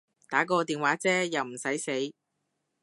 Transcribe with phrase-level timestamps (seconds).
[0.29, 1.77] 打個電話啫又唔駛
[2.09, 2.13] 死